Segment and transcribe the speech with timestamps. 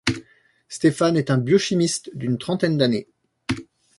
[0.67, 3.07] Stéphane est un biochimiste d'une trentaine d'années.